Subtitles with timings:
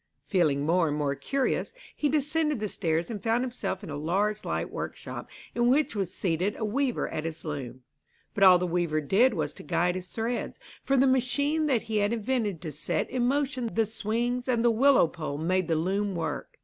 [0.25, 4.43] Feeling more and more curious, he descended the stairs and found himself in a large
[4.43, 7.83] light workshop in which was seated a weaver at his loom.
[8.33, 11.97] But all the weaver did was to guide his threads, for the machine that he
[11.97, 16.15] had invented to set in motion the swings and the willow pole made the loom
[16.15, 16.57] work.